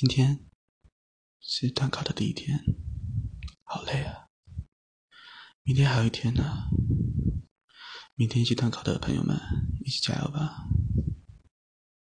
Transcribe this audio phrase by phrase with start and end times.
[0.00, 0.46] 今天
[1.42, 2.58] 是段考的第一天
[3.62, 4.28] 好累啊。
[5.62, 6.70] 明天还有一天呢。
[8.14, 9.38] 明天一起段考的朋友们
[9.84, 10.64] 一起加油吧。